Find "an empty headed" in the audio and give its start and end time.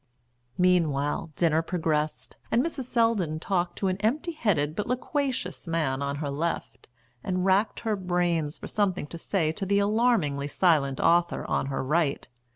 3.87-4.75